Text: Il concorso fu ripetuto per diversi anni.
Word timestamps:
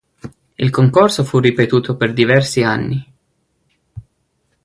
Il 0.57 0.71
concorso 0.71 1.23
fu 1.23 1.37
ripetuto 1.37 1.95
per 1.95 2.11
diversi 2.11 2.63
anni. 2.63 3.13